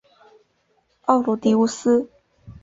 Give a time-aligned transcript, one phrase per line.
[1.05, 2.09] 奥卢狄乌斯。